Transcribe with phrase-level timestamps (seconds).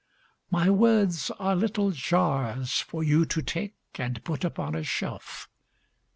[0.49, 5.47] My words are little jars For you to take and put upon a shelf.